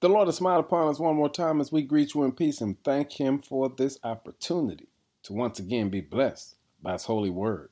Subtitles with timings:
[0.00, 2.60] The Lord has smiled upon us one more time as we greet you in peace
[2.60, 4.88] and thank Him for this opportunity
[5.22, 7.70] to once again be blessed by His holy word.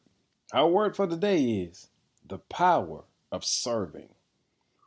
[0.51, 1.89] Our word for today is
[2.27, 4.09] the power of serving.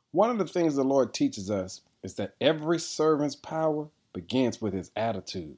[0.09, 4.73] One of the things the Lord teaches us is that every servant's power begins with
[4.73, 5.57] his attitude.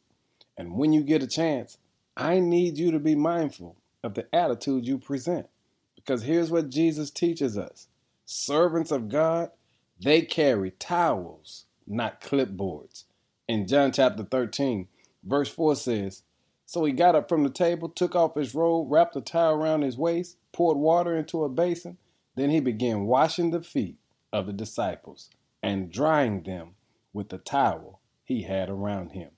[0.58, 1.78] And when you get a chance,
[2.18, 5.48] I need you to be mindful of the attitude you present.
[5.96, 7.88] Because here's what Jesus teaches us
[8.26, 9.52] servants of God,
[9.98, 13.06] they carry towels not clipboards.
[13.48, 14.88] In John chapter 13,
[15.24, 16.24] verse 4 says,
[16.66, 19.82] So he got up from the table, took off his robe, wrapped a towel around
[19.82, 21.98] his waist, poured water into a basin.
[22.36, 23.98] Then he began washing the feet
[24.32, 25.30] of the disciples
[25.62, 26.76] and drying them
[27.12, 29.32] with the towel he had around him.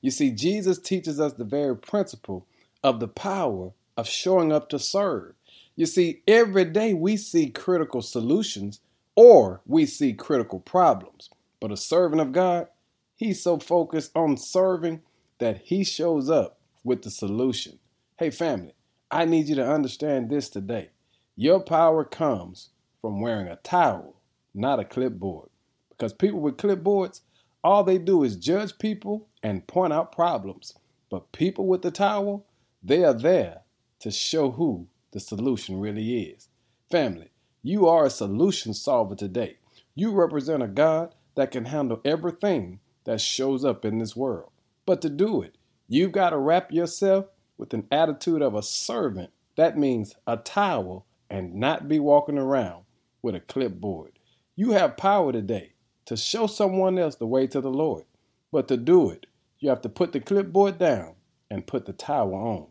[0.00, 2.46] You see, Jesus teaches us the very principle
[2.82, 5.34] of the power of showing up to serve.
[5.74, 8.80] You see, every day we see critical solutions
[9.14, 11.30] or we see critical problems.
[11.60, 12.68] But a servant of God,
[13.14, 15.02] he's so focused on serving
[15.38, 17.78] that he shows up with the solution.
[18.18, 18.74] Hey, family,
[19.10, 20.90] I need you to understand this today.
[21.34, 24.20] Your power comes from wearing a towel,
[24.54, 25.50] not a clipboard.
[25.90, 27.20] Because people with clipboards,
[27.64, 30.74] all they do is judge people and point out problems.
[31.10, 32.46] But people with the towel,
[32.82, 33.62] they are there
[34.00, 36.48] to show who the solution really is.
[36.90, 37.30] Family,
[37.62, 39.56] you are a solution solver today.
[39.94, 44.50] You represent a God that can handle everything that shows up in this world.
[44.84, 45.56] But to do it,
[45.88, 49.30] you've got to wrap yourself with an attitude of a servant.
[49.56, 52.84] That means a towel and not be walking around
[53.22, 54.18] with a clipboard.
[54.56, 55.74] You have power today
[56.06, 58.04] to show someone else the way to the Lord.
[58.52, 59.26] But to do it,
[59.58, 61.14] you have to put the clipboard down
[61.50, 62.66] and put the towel on.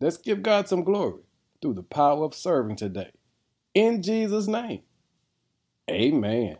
[0.00, 1.22] Let's give God some glory
[1.60, 3.12] through the power of serving today.
[3.74, 4.82] In Jesus' name,
[5.90, 6.58] amen.